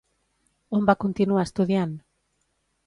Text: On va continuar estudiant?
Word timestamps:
On 0.79 0.89
va 0.91 0.95
continuar 1.05 1.47
estudiant? 1.49 1.97